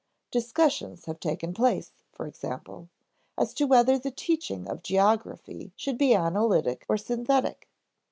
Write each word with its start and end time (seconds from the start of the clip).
Discussions 0.31 1.05
have 1.05 1.19
taken 1.19 1.53
place, 1.53 1.91
for 2.11 2.25
example, 2.25 2.89
as 3.37 3.53
to 3.53 3.65
whether 3.67 3.99
the 3.99 4.09
teaching 4.09 4.67
of 4.67 4.81
geography 4.81 5.73
should 5.75 5.99
be 5.99 6.15
analytic 6.15 6.87
or 6.89 6.97
synthetic. 6.97 7.69